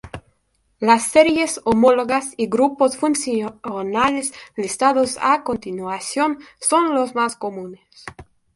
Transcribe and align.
Las 0.79 1.11
series 1.11 1.61
homólogas 1.63 2.33
y 2.35 2.47
grupos 2.47 2.97
funcionales 2.97 4.33
listados 4.55 5.19
a 5.21 5.43
continuación 5.43 6.39
son 6.59 6.95
los 6.95 7.13
más 7.13 7.35
comunes. 7.35 7.83